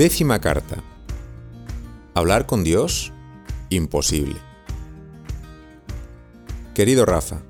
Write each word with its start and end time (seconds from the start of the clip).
Décima 0.00 0.40
carta. 0.40 0.82
Hablar 2.14 2.46
con 2.46 2.64
Dios, 2.64 3.12
imposible. 3.68 4.36
Querido 6.74 7.04
Rafa, 7.04 7.42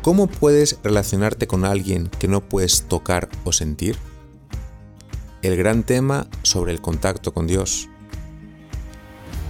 ¿cómo 0.00 0.26
puedes 0.26 0.78
relacionarte 0.82 1.46
con 1.46 1.66
alguien 1.66 2.08
que 2.18 2.26
no 2.26 2.40
puedes 2.40 2.84
tocar 2.88 3.28
o 3.44 3.52
sentir? 3.52 3.98
El 5.42 5.58
gran 5.58 5.82
tema 5.82 6.26
sobre 6.42 6.72
el 6.72 6.80
contacto 6.80 7.34
con 7.34 7.46
Dios. 7.46 7.90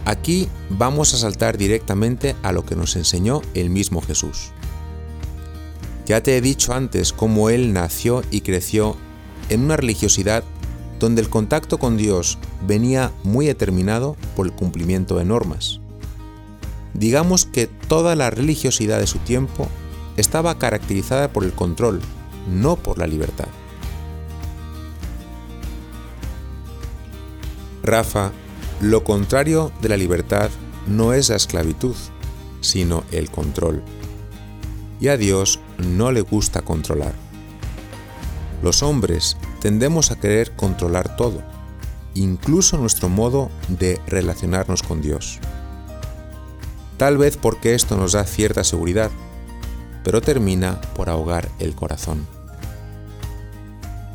Aquí 0.07 0.49
vamos 0.71 1.15
a 1.15 1.19
saltar 1.19 1.57
directamente 1.57 2.35
a 2.43 2.51
lo 2.51 2.67
que 2.67 2.75
nos 2.75 2.97
enseñó 2.97 3.43
el 3.55 3.71
mismo 3.71 4.01
Jesús. 4.01 4.51
Ya 6.05 6.21
te 6.21 6.37
he 6.37 6.41
dicho 6.41 6.73
antes 6.73 7.13
cómo 7.13 7.49
Él 7.49 7.73
nació 7.73 8.25
y 8.33 8.41
creció 8.41 8.97
en 9.51 9.63
una 9.63 9.77
religiosidad 9.77 10.43
donde 10.99 11.21
el 11.21 11.29
contacto 11.29 11.79
con 11.79 11.97
Dios 11.97 12.39
venía 12.67 13.13
muy 13.23 13.47
determinado 13.47 14.17
por 14.37 14.47
el 14.47 14.53
cumplimiento 14.53 15.17
de 15.17 15.25
normas. 15.25 15.81
Digamos 16.95 17.45
que 17.45 17.67
toda 17.67 18.15
la 18.15 18.31
religiosidad 18.31 19.01
de 19.01 19.07
su 19.07 19.19
tiempo 19.19 19.69
estaba 20.17 20.59
caracterizada 20.59 21.33
por 21.33 21.45
el 21.45 21.53
control, 21.53 22.01
no 22.49 22.77
por 22.77 22.99
la 22.99 23.07
libertad. 23.07 23.49
Rafa, 27.83 28.33
lo 28.81 29.05
contrario 29.05 29.73
de 29.83 29.89
la 29.89 29.97
libertad 29.97 30.51
no 30.87 31.13
es 31.13 31.29
la 31.29 31.37
esclavitud, 31.37 31.95
sino 32.61 33.05
el 33.13 33.31
control. 33.31 33.83
Y 35.01 35.09
a 35.09 35.17
Dios 35.17 35.61
no 35.79 36.13
le 36.13 36.23
gusta 36.23 36.63
controlar. 36.63 37.13
Los 38.63 38.83
hombres 38.83 39.37
tendemos 39.65 40.11
a 40.11 40.17
querer 40.17 40.53
controlar 40.53 41.17
todo, 41.17 41.41
incluso 42.13 42.77
nuestro 42.77 43.09
modo 43.09 43.51
de 43.69 43.99
relacionarnos 44.07 44.83
con 44.83 45.01
Dios. 45.01 45.39
Tal 46.99 47.17
vez 47.17 47.39
porque 47.39 47.75
esto 47.75 47.97
nos 47.97 48.13
da 48.13 48.25
cierta 48.25 48.63
seguridad, 48.63 49.11
pero 50.05 50.21
termina 50.21 50.83
por 50.95 51.09
ahogar 51.09 51.49
el 51.61 51.75
corazón. 51.75 52.27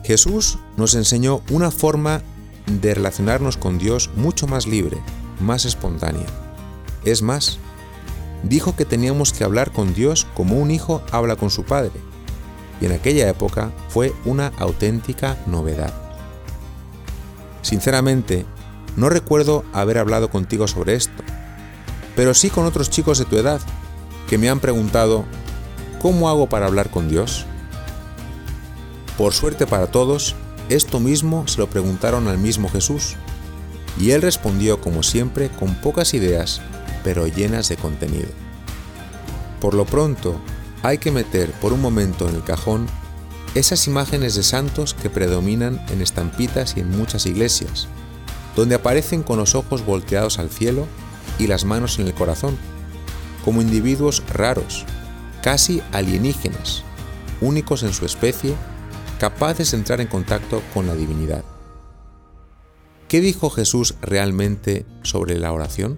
Jesús 0.04 0.60
nos 0.78 0.94
enseñó 0.94 1.42
una 1.50 1.72
forma 1.72 2.22
de 2.68 2.94
relacionarnos 2.94 3.58
con 3.58 3.80
Dios 3.80 4.12
mucho 4.16 4.46
más 4.46 4.68
libre, 4.68 5.00
más 5.40 5.66
espontánea. 5.66 6.28
Es 7.06 7.24
más, 7.24 7.58
dijo 8.44 8.76
que 8.76 8.86
teníamos 8.86 9.34
que 9.34 9.46
hablar 9.46 9.72
con 9.72 9.96
Dios 9.96 10.28
como 10.36 10.60
un 10.60 10.70
hijo 10.70 11.02
habla 11.12 11.38
con 11.38 11.50
su 11.50 11.64
padre, 11.64 12.09
y 12.82 12.86
en 12.86 12.94
aquella 12.94 13.28
época 13.30 13.72
fue 13.90 14.14
una 14.26 14.52
auténtica 14.58 15.38
novedad. 15.46 15.94
Sinceramente, 17.62 18.46
no 18.96 19.10
recuerdo 19.10 19.64
haber 19.74 19.98
hablado 19.98 20.30
contigo 20.30 20.68
sobre 20.68 20.96
esto, 20.96 21.24
pero 22.16 22.34
sí 22.34 22.50
con 22.50 22.66
otros 22.66 22.90
chicos 22.90 23.20
de 23.20 23.26
tu 23.26 23.38
edad 23.38 23.62
que 24.28 24.38
me 24.38 24.50
han 24.50 24.60
preguntado, 24.60 25.26
¿cómo 26.02 26.30
hago 26.30 26.48
para 26.48 26.66
hablar 26.66 26.90
con 26.90 27.10
Dios? 27.10 27.46
Por 29.18 29.34
suerte 29.34 29.68
para 29.68 29.88
todos, 29.88 30.36
esto 30.70 31.00
mismo 31.00 31.48
se 31.48 31.60
lo 31.60 31.70
preguntaron 31.70 32.28
al 32.28 32.38
mismo 32.38 32.70
Jesús, 32.70 33.16
y 34.00 34.12
él 34.12 34.22
respondió 34.22 34.80
como 34.80 35.04
siempre 35.04 35.50
con 35.50 35.76
pocas 35.76 36.14
ideas, 36.14 36.62
pero 37.04 37.28
llenas 37.28 37.70
de 37.70 37.78
contenido. 37.78 38.30
Por 39.60 39.74
lo 39.74 39.86
pronto, 39.86 40.40
hay 40.84 40.98
que 40.98 41.12
meter 41.12 41.52
por 41.54 41.74
un 41.74 41.82
momento 41.82 42.30
en 42.30 42.36
el 42.36 42.44
cajón 42.44 42.88
esas 43.56 43.88
imágenes 43.88 44.36
de 44.36 44.44
santos 44.44 44.94
que 44.94 45.10
predominan 45.10 45.84
en 45.90 46.02
estampitas 46.02 46.78
y 46.78 46.82
en 46.82 46.96
muchas 46.96 47.26
iglesias, 47.26 47.88
donde 48.56 48.76
aparecen 48.76 49.24
con 49.24 49.38
los 49.38 49.56
ojos 49.56 49.86
volteados 49.86 50.40
al 50.40 50.50
cielo 50.50 50.88
y 51.40 51.48
las 51.48 51.66
manos 51.66 52.00
en 52.00 52.08
el 52.08 52.14
corazón, 52.14 52.58
como 53.44 53.62
individuos 53.62 54.24
raros, 54.34 54.86
casi 55.42 55.82
alienígenas, 55.92 56.84
únicos 57.42 57.84
en 57.84 57.94
su 57.94 58.06
especie, 58.06 58.54
capaces 59.20 59.72
de 59.72 59.78
entrar 59.78 60.02
en 60.02 60.08
contacto 60.08 60.62
con 60.74 60.88
la 60.88 60.96
divinidad. 60.96 61.44
¿Qué 63.08 63.22
dijo 63.22 63.50
Jesús 63.50 63.96
realmente 64.02 64.86
sobre 65.02 65.40
la 65.40 65.52
oración? 65.52 65.98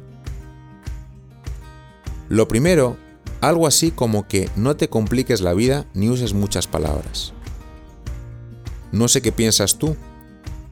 Lo 2.29 2.47
primero 2.47 2.95
algo 3.41 3.65
así 3.65 3.89
como 3.89 4.27
que 4.27 4.49
no 4.55 4.75
te 4.75 4.87
compliques 4.87 5.41
la 5.41 5.53
vida 5.53 5.87
ni 5.95 6.09
uses 6.09 6.33
muchas 6.33 6.67
palabras. 6.67 7.33
No 8.91 9.07
sé 9.07 9.21
qué 9.21 9.31
piensas 9.31 9.77
tú, 9.79 9.97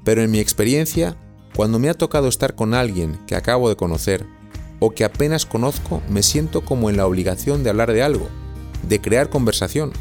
pero 0.04 0.22
en 0.22 0.30
mi 0.30 0.40
experiencia, 0.40 1.18
cuando 1.56 1.80
me 1.80 1.90
ha 1.90 1.96
tocado 1.96 2.28
estar 2.28 2.56
con 2.56 2.76
alguien 2.76 3.20
que 3.26 3.36
acabo 3.36 3.70
de 3.70 3.76
conocer 3.76 4.26
o 4.80 4.92
que 4.92 5.04
apenas 5.04 5.48
conozco, 5.48 6.02
me 6.10 6.22
siento 6.22 6.62
como 6.62 6.90
en 6.90 6.98
la 6.98 7.08
obligación 7.08 7.64
de 7.64 7.72
hablar 7.72 7.92
de 7.92 8.04
algo, 8.04 8.30
de 8.88 9.02
crear 9.02 9.30
conversación. 9.30 9.92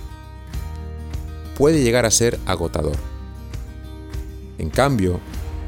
Puede 1.56 1.82
llegar 1.82 2.04
a 2.04 2.10
ser 2.10 2.38
agotador. 2.44 2.96
En 4.58 4.68
cambio, 4.68 5.20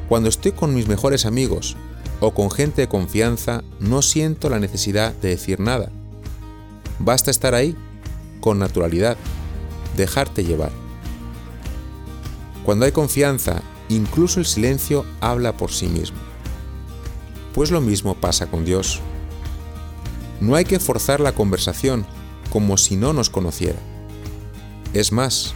cuando 0.09 0.29
estoy 0.29 0.53
con 0.53 0.75
mis 0.75 0.87
mejores 0.87 1.25
amigos 1.25 1.77
o 2.21 2.35
con 2.35 2.51
gente 2.51 2.83
de 2.83 2.89
confianza, 2.89 3.65
no 3.79 4.03
siento 4.03 4.51
la 4.51 4.61
necesidad 4.61 5.15
de 5.15 5.31
decir 5.31 5.61
nada 5.61 5.91
Basta 7.01 7.31
estar 7.31 7.55
ahí, 7.55 7.75
con 8.41 8.59
naturalidad, 8.59 9.17
dejarte 9.97 10.45
llevar. 10.45 10.71
Cuando 12.65 12.85
hay 12.85 12.93
confianza, 12.93 13.63
incluso 13.89 14.39
el 14.39 14.47
silencio 14.47 15.07
habla 15.21 15.57
por 15.57 15.73
sí 15.73 15.87
mismo. 15.87 16.19
Pues 17.55 17.71
lo 17.71 17.81
mismo 17.81 18.15
pasa 18.15 18.47
con 18.47 18.65
Dios. 18.65 19.01
No 20.41 20.55
hay 20.55 20.65
que 20.65 20.79
forzar 20.79 21.21
la 21.21 21.33
conversación 21.33 22.07
como 22.53 22.77
si 22.77 22.97
no 22.97 23.13
nos 23.13 23.31
conociera. 23.31 23.79
Es 24.93 25.11
más, 25.11 25.55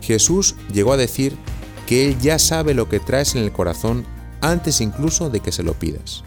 Jesús 0.00 0.54
llegó 0.72 0.92
a 0.92 0.96
decir 0.96 1.36
que 1.86 2.06
Él 2.06 2.18
ya 2.20 2.38
sabe 2.38 2.72
lo 2.72 2.88
que 2.88 3.00
traes 3.00 3.34
en 3.34 3.42
el 3.42 3.52
corazón 3.52 4.04
antes 4.40 4.80
incluso 4.80 5.28
de 5.28 5.40
que 5.40 5.52
se 5.52 5.62
lo 5.62 5.74
pidas. 5.74 6.22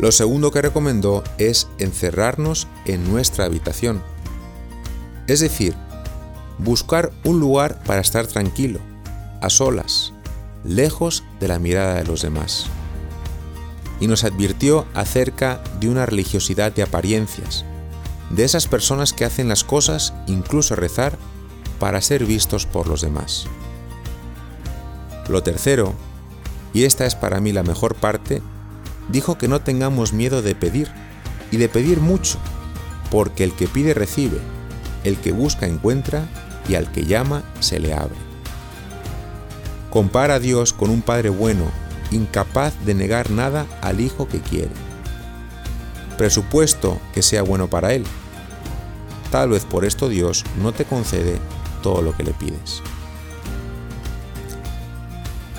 Lo 0.00 0.12
segundo 0.12 0.50
que 0.50 0.62
recomendó 0.62 1.22
es 1.36 1.68
encerrarnos 1.76 2.68
en 2.86 3.12
nuestra 3.12 3.44
habitación. 3.44 4.02
Es 5.26 5.40
decir, 5.40 5.74
buscar 6.56 7.12
un 7.22 7.38
lugar 7.38 7.82
para 7.84 8.00
estar 8.00 8.26
tranquilo, 8.26 8.80
a 9.42 9.50
solas, 9.50 10.14
lejos 10.64 11.22
de 11.38 11.48
la 11.48 11.58
mirada 11.58 11.96
de 11.96 12.04
los 12.04 12.22
demás. 12.22 12.64
Y 14.00 14.06
nos 14.06 14.24
advirtió 14.24 14.86
acerca 14.94 15.62
de 15.80 15.90
una 15.90 16.06
religiosidad 16.06 16.72
de 16.72 16.82
apariencias, 16.82 17.66
de 18.30 18.44
esas 18.44 18.68
personas 18.68 19.12
que 19.12 19.26
hacen 19.26 19.50
las 19.50 19.64
cosas, 19.64 20.14
incluso 20.26 20.76
rezar, 20.76 21.18
para 21.78 22.00
ser 22.00 22.24
vistos 22.24 22.64
por 22.64 22.86
los 22.86 23.02
demás. 23.02 23.44
Lo 25.28 25.42
tercero, 25.42 25.92
y 26.72 26.84
esta 26.84 27.04
es 27.04 27.14
para 27.14 27.38
mí 27.40 27.52
la 27.52 27.62
mejor 27.62 27.96
parte, 27.96 28.40
dijo 29.10 29.38
que 29.38 29.48
no 29.48 29.60
tengamos 29.60 30.12
miedo 30.12 30.42
de 30.42 30.54
pedir, 30.54 30.88
y 31.50 31.56
de 31.56 31.68
pedir 31.68 32.00
mucho, 32.00 32.38
porque 33.10 33.44
el 33.44 33.52
que 33.54 33.66
pide 33.66 33.94
recibe, 33.94 34.38
el 35.04 35.16
que 35.16 35.32
busca 35.32 35.66
encuentra, 35.66 36.26
y 36.68 36.74
al 36.74 36.90
que 36.92 37.04
llama 37.04 37.42
se 37.60 37.80
le 37.80 37.94
abre. 37.94 38.16
Compara 39.90 40.34
a 40.34 40.38
Dios 40.38 40.72
con 40.72 40.90
un 40.90 41.02
Padre 41.02 41.30
bueno, 41.30 41.64
incapaz 42.12 42.74
de 42.84 42.94
negar 42.94 43.30
nada 43.30 43.66
al 43.80 44.00
Hijo 44.00 44.28
que 44.28 44.40
quiere. 44.40 44.70
Presupuesto 46.16 47.00
que 47.12 47.22
sea 47.22 47.42
bueno 47.42 47.68
para 47.68 47.92
Él. 47.92 48.04
Tal 49.32 49.48
vez 49.48 49.64
por 49.64 49.84
esto 49.84 50.08
Dios 50.08 50.44
no 50.62 50.72
te 50.72 50.84
concede 50.84 51.38
todo 51.82 52.02
lo 52.02 52.16
que 52.16 52.24
le 52.24 52.32
pides. 52.32 52.82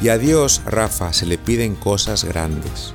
Y 0.02 0.10
a 0.10 0.18
Dios, 0.18 0.62
Rafa, 0.66 1.14
se 1.14 1.26
le 1.26 1.38
piden 1.38 1.76
cosas 1.76 2.24
grandes. 2.24 2.94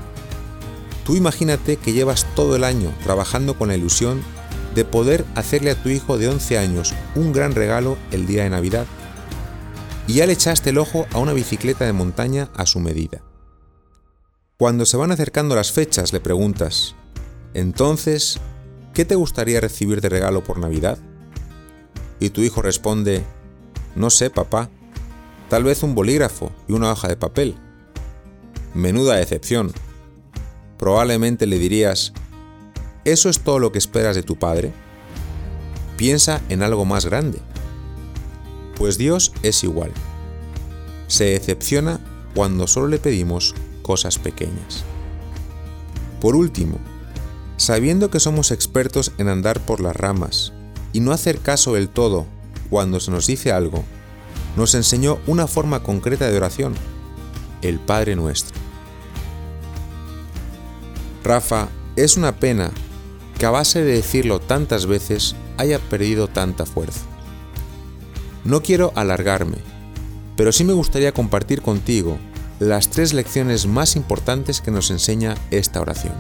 Tú 1.06 1.14
imagínate 1.14 1.76
que 1.76 1.92
llevas 1.92 2.26
todo 2.34 2.56
el 2.56 2.64
año 2.64 2.92
trabajando 3.04 3.56
con 3.56 3.68
la 3.68 3.76
ilusión 3.76 4.24
de 4.74 4.84
poder 4.84 5.24
hacerle 5.36 5.70
a 5.70 5.80
tu 5.80 5.88
hijo 5.88 6.18
de 6.18 6.28
11 6.28 6.58
años 6.58 6.94
un 7.14 7.32
gran 7.32 7.54
regalo 7.54 7.96
el 8.10 8.26
día 8.26 8.42
de 8.42 8.50
Navidad. 8.50 8.86
Y 10.08 10.14
ya 10.14 10.26
le 10.26 10.32
echaste 10.32 10.70
el 10.70 10.78
ojo 10.78 11.06
a 11.12 11.18
una 11.18 11.32
bicicleta 11.32 11.84
de 11.84 11.92
montaña 11.92 12.50
a 12.56 12.66
su 12.66 12.80
medida. 12.80 13.22
Cuando 14.58 14.84
se 14.84 14.96
van 14.96 15.12
acercando 15.12 15.54
las 15.54 15.70
fechas 15.70 16.12
le 16.12 16.18
preguntas, 16.18 16.96
entonces, 17.54 18.40
¿qué 18.92 19.04
te 19.04 19.14
gustaría 19.14 19.60
recibir 19.60 20.00
de 20.00 20.08
regalo 20.08 20.42
por 20.42 20.58
Navidad? 20.58 20.98
Y 22.18 22.30
tu 22.30 22.40
hijo 22.40 22.62
responde, 22.62 23.24
no 23.94 24.10
sé, 24.10 24.28
papá, 24.28 24.70
tal 25.48 25.62
vez 25.62 25.84
un 25.84 25.94
bolígrafo 25.94 26.50
y 26.66 26.72
una 26.72 26.90
hoja 26.90 27.06
de 27.06 27.16
papel. 27.16 27.54
Menuda 28.74 29.16
decepción, 29.16 29.72
probablemente 30.78 31.46
le 31.46 31.58
dirías, 31.58 32.12
¿eso 33.04 33.28
es 33.28 33.40
todo 33.40 33.58
lo 33.58 33.72
que 33.72 33.78
esperas 33.78 34.16
de 34.16 34.22
tu 34.22 34.36
Padre? 34.36 34.72
Piensa 35.96 36.42
en 36.48 36.62
algo 36.62 36.84
más 36.84 37.06
grande. 37.06 37.38
Pues 38.76 38.98
Dios 38.98 39.32
es 39.42 39.64
igual. 39.64 39.92
se 41.08 41.24
decepciona 41.24 42.00
cuando 42.34 42.66
solo 42.66 42.88
le 42.88 42.98
pedimos 42.98 43.54
cosas 43.82 44.18
pequeñas. 44.18 44.84
Por 46.20 46.34
último, 46.34 46.78
sabiendo 47.56 48.10
que 48.10 48.20
somos 48.20 48.50
expertos 48.50 49.12
en 49.18 49.28
andar 49.28 49.60
por 49.60 49.80
las 49.80 49.94
ramas 49.94 50.52
y 50.92 51.00
no 51.00 51.12
hacer 51.12 51.38
caso 51.38 51.74
del 51.74 51.88
todo 51.88 52.26
cuando 52.68 52.98
se 53.00 53.10
nos 53.10 53.26
dice 53.26 53.52
algo, 53.52 53.84
nos 54.56 54.74
enseñó 54.74 55.18
una 55.26 55.46
forma 55.46 55.82
concreta 55.82 56.28
de 56.28 56.36
oración, 56.36 56.74
el 57.62 57.78
Padre 57.78 58.16
Nuestro. 58.16 58.65
Rafa, 61.26 61.70
es 61.96 62.16
una 62.16 62.36
pena 62.36 62.70
que 63.36 63.46
a 63.46 63.50
base 63.50 63.82
de 63.82 63.94
decirlo 63.94 64.38
tantas 64.38 64.86
veces 64.86 65.34
haya 65.56 65.80
perdido 65.80 66.28
tanta 66.28 66.66
fuerza. 66.66 67.00
No 68.44 68.62
quiero 68.62 68.92
alargarme, 68.94 69.56
pero 70.36 70.52
sí 70.52 70.62
me 70.62 70.72
gustaría 70.72 71.10
compartir 71.10 71.62
contigo 71.62 72.16
las 72.60 72.90
tres 72.90 73.12
lecciones 73.12 73.66
más 73.66 73.96
importantes 73.96 74.60
que 74.60 74.70
nos 74.70 74.92
enseña 74.92 75.34
esta 75.50 75.80
oración. 75.80 76.14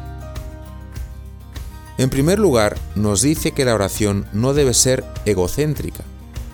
En 1.98 2.10
primer 2.10 2.40
lugar, 2.40 2.76
nos 2.96 3.22
dice 3.22 3.52
que 3.52 3.64
la 3.64 3.76
oración 3.76 4.26
no 4.32 4.54
debe 4.54 4.74
ser 4.74 5.04
egocéntrica, 5.24 6.02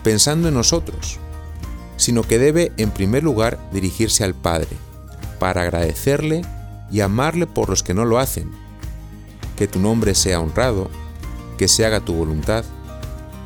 pensando 0.03 0.49
en 0.49 0.53
nosotros, 0.53 1.17
sino 1.97 2.21
que 2.21 2.37
debe 2.37 2.71
en 2.77 2.91
primer 2.91 3.23
lugar 3.23 3.57
dirigirse 3.73 4.23
al 4.23 4.35
Padre, 4.35 4.77
para 5.39 5.63
agradecerle 5.63 6.43
y 6.93 7.01
amarle 7.01 7.47
por 7.47 7.69
los 7.69 7.81
que 7.81 7.95
no 7.95 8.05
lo 8.05 8.19
hacen. 8.19 8.51
Que 9.57 9.67
tu 9.67 9.79
nombre 9.79 10.13
sea 10.13 10.39
honrado, 10.39 10.91
que 11.57 11.67
se 11.67 11.85
haga 11.85 11.99
tu 11.99 12.13
voluntad, 12.13 12.63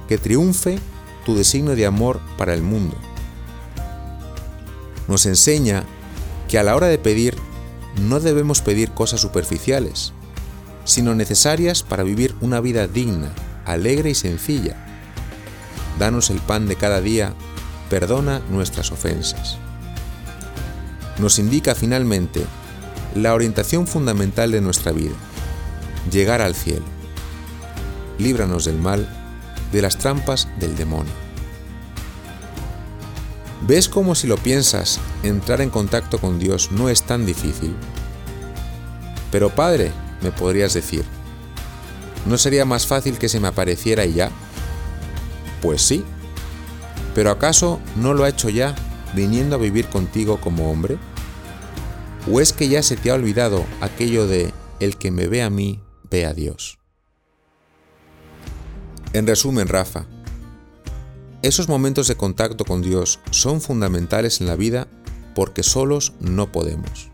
que 0.09 0.17
triunfe 0.17 0.77
tu 1.25 1.33
designio 1.33 1.75
de 1.75 1.85
amor 1.85 2.19
para 2.37 2.53
el 2.53 2.61
mundo. 2.61 2.95
Nos 5.07 5.25
enseña 5.25 5.85
que 6.49 6.59
a 6.59 6.63
la 6.63 6.75
hora 6.75 6.87
de 6.87 6.97
pedir 6.97 7.37
no 8.01 8.19
debemos 8.19 8.61
pedir 8.61 8.91
cosas 8.91 9.21
superficiales, 9.21 10.11
sino 10.83 11.15
necesarias 11.15 11.83
para 11.83 12.03
vivir 12.03 12.35
una 12.41 12.59
vida 12.59 12.87
digna, 12.87 13.31
alegre 13.65 14.09
y 14.09 14.15
sencilla. 14.15 14.75
Danos 15.97 16.29
el 16.29 16.39
pan 16.39 16.67
de 16.67 16.75
cada 16.75 16.99
día, 16.99 17.33
perdona 17.89 18.41
nuestras 18.51 18.91
ofensas. 18.91 19.57
Nos 21.17 21.39
indica 21.39 21.75
finalmente 21.75 22.45
la 23.17 23.33
orientación 23.33 23.87
fundamental 23.87 24.51
de 24.51 24.61
nuestra 24.61 24.91
vida, 24.91 25.15
llegar 26.11 26.41
al 26.41 26.55
cielo. 26.55 26.85
Líbranos 28.19 28.65
del 28.65 28.77
mal, 28.77 29.07
de 29.71 29.81
las 29.81 29.97
trampas 29.97 30.47
del 30.59 30.75
demonio. 30.75 31.13
¿Ves 33.61 33.89
cómo 33.89 34.15
si 34.15 34.27
lo 34.27 34.37
piensas, 34.37 34.99
entrar 35.23 35.61
en 35.61 35.69
contacto 35.69 36.19
con 36.19 36.39
Dios 36.39 36.71
no 36.71 36.89
es 36.89 37.03
tan 37.03 37.25
difícil? 37.25 37.75
Pero 39.31 39.49
Padre, 39.49 39.91
me 40.21 40.31
podrías 40.31 40.73
decir, 40.73 41.03
¿no 42.25 42.37
sería 42.37 42.65
más 42.65 42.85
fácil 42.85 43.17
que 43.17 43.29
se 43.29 43.39
me 43.39 43.47
apareciera 43.47 44.05
y 44.05 44.13
ya? 44.13 44.31
Pues 45.61 45.81
sí, 45.81 46.05
pero 47.15 47.31
¿acaso 47.31 47.79
no 47.95 48.13
lo 48.13 48.23
ha 48.23 48.29
hecho 48.29 48.49
ya 48.49 48.75
viniendo 49.15 49.55
a 49.55 49.59
vivir 49.59 49.87
contigo 49.87 50.39
como 50.39 50.71
hombre? 50.71 50.97
¿O 52.29 52.41
es 52.41 52.51
que 52.51 52.67
ya 52.67 52.83
se 52.83 52.97
te 52.97 53.09
ha 53.09 53.13
olvidado 53.13 53.65
aquello 53.79 54.27
de 54.27 54.53
el 54.81 54.97
que 54.97 55.11
me 55.11 55.27
ve 55.27 55.41
a 55.41 55.49
mí, 55.49 55.81
ve 56.09 56.25
a 56.25 56.33
Dios? 56.33 56.77
En 59.13 59.25
resumen, 59.25 59.69
Rafa, 59.69 60.05
esos 61.41 61.69
momentos 61.69 62.09
de 62.09 62.15
contacto 62.15 62.65
con 62.65 62.81
Dios 62.81 63.19
son 63.31 63.61
fundamentales 63.61 64.41
en 64.41 64.47
la 64.47 64.57
vida 64.57 64.87
porque 65.35 65.63
solos 65.63 66.13
no 66.19 66.51
podemos. 66.51 67.09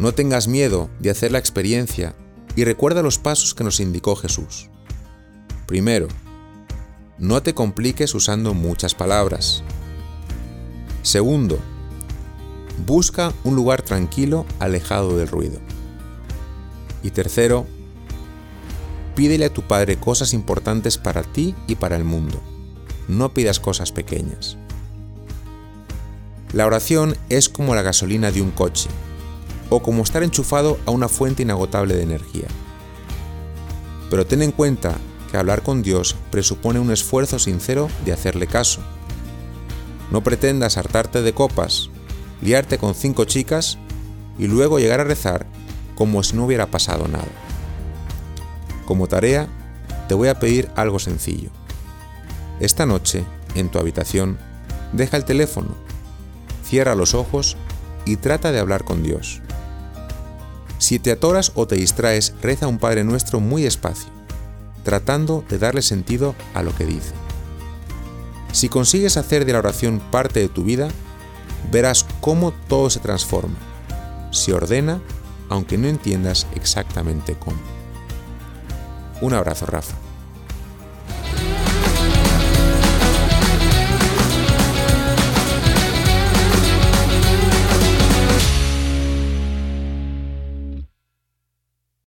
No 0.00 0.12
tengas 0.12 0.48
miedo 0.48 0.90
de 0.98 1.10
hacer 1.10 1.30
la 1.30 1.38
experiencia 1.38 2.16
y 2.56 2.64
recuerda 2.64 3.02
los 3.02 3.18
pasos 3.18 3.54
que 3.54 3.62
nos 3.62 3.78
indicó 3.78 4.16
Jesús. 4.16 4.68
Primero, 5.66 6.08
no 7.18 7.42
te 7.42 7.54
compliques 7.54 8.14
usando 8.14 8.54
muchas 8.54 8.96
palabras. 8.96 9.62
Segundo, 11.02 11.60
busca 12.86 13.32
un 13.44 13.56
lugar 13.56 13.82
tranquilo 13.82 14.46
alejado 14.58 15.16
del 15.16 15.28
ruido. 15.28 15.58
Y 17.02 17.10
tercero, 17.10 17.66
pídele 19.14 19.46
a 19.46 19.52
tu 19.52 19.62
Padre 19.62 19.96
cosas 19.96 20.34
importantes 20.34 20.98
para 20.98 21.22
ti 21.22 21.54
y 21.66 21.76
para 21.76 21.96
el 21.96 22.04
mundo 22.04 22.40
no 23.10 23.34
pidas 23.34 23.60
cosas 23.60 23.92
pequeñas. 23.92 24.56
La 26.52 26.66
oración 26.66 27.16
es 27.28 27.48
como 27.48 27.74
la 27.74 27.82
gasolina 27.82 28.30
de 28.30 28.40
un 28.40 28.50
coche, 28.50 28.88
o 29.68 29.82
como 29.82 30.02
estar 30.02 30.22
enchufado 30.22 30.78
a 30.86 30.90
una 30.90 31.08
fuente 31.08 31.42
inagotable 31.42 31.94
de 31.94 32.02
energía. 32.02 32.48
Pero 34.08 34.26
ten 34.26 34.42
en 34.42 34.52
cuenta 34.52 34.96
que 35.30 35.36
hablar 35.36 35.62
con 35.62 35.82
Dios 35.82 36.16
presupone 36.30 36.80
un 36.80 36.90
esfuerzo 36.90 37.38
sincero 37.38 37.88
de 38.04 38.12
hacerle 38.12 38.46
caso. 38.46 38.80
No 40.10 40.24
pretendas 40.24 40.76
hartarte 40.76 41.22
de 41.22 41.32
copas, 41.32 41.90
liarte 42.42 42.78
con 42.78 42.94
cinco 42.94 43.24
chicas 43.24 43.78
y 44.38 44.46
luego 44.46 44.78
llegar 44.78 45.00
a 45.00 45.04
rezar 45.04 45.46
como 45.94 46.22
si 46.22 46.36
no 46.36 46.46
hubiera 46.46 46.66
pasado 46.66 47.08
nada. 47.08 47.28
Como 48.86 49.06
tarea, 49.06 49.48
te 50.08 50.14
voy 50.14 50.28
a 50.28 50.38
pedir 50.38 50.70
algo 50.74 50.98
sencillo. 50.98 51.50
Esta 52.58 52.86
noche, 52.86 53.24
en 53.54 53.68
tu 53.68 53.78
habitación, 53.78 54.38
deja 54.92 55.16
el 55.16 55.24
teléfono, 55.24 55.74
cierra 56.64 56.94
los 56.94 57.14
ojos 57.14 57.56
y 58.04 58.16
trata 58.16 58.50
de 58.52 58.58
hablar 58.58 58.84
con 58.84 59.02
Dios. 59.02 59.40
Si 60.78 60.98
te 60.98 61.12
atoras 61.12 61.52
o 61.54 61.66
te 61.66 61.76
distraes, 61.76 62.34
reza 62.40 62.66
un 62.66 62.78
Padre 62.78 63.04
Nuestro 63.04 63.40
muy 63.40 63.62
despacio, 63.62 64.08
tratando 64.82 65.44
de 65.48 65.58
darle 65.58 65.82
sentido 65.82 66.34
a 66.54 66.62
lo 66.62 66.74
que 66.74 66.86
dice. 66.86 67.12
Si 68.52 68.68
consigues 68.68 69.16
hacer 69.16 69.44
de 69.44 69.52
la 69.52 69.58
oración 69.58 70.00
parte 70.10 70.40
de 70.40 70.48
tu 70.48 70.64
vida, 70.64 70.88
verás 71.70 72.06
cómo 72.20 72.52
todo 72.68 72.90
se 72.90 73.00
transforma, 73.00 73.56
se 74.30 74.52
ordena, 74.52 75.00
aunque 75.48 75.78
no 75.78 75.88
entiendas 75.88 76.46
exactamente 76.54 77.34
cómo. 77.34 77.58
Un 79.20 79.34
abrazo, 79.34 79.66
Rafa. 79.66 79.94